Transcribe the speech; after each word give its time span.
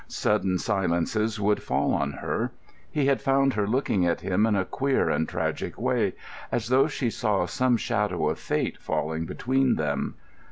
Sudden 0.07 0.57
silences 0.57 1.39
would 1.39 1.61
fall 1.61 1.93
on 1.93 2.13
her. 2.13 2.51
He 2.89 3.05
had 3.05 3.21
found 3.21 3.53
her 3.53 3.67
looking 3.67 4.03
at 4.03 4.21
him 4.21 4.47
in 4.47 4.55
a 4.55 4.65
queer 4.65 5.11
and 5.11 5.29
tragic 5.29 5.79
way, 5.79 6.15
as 6.51 6.69
though 6.69 6.87
she 6.87 7.11
saw 7.11 7.45
some 7.45 7.77
shadow 7.77 8.27
of 8.29 8.39
fate 8.39 8.79
falling 8.79 9.27
between 9.27 9.75
them. 9.75 10.15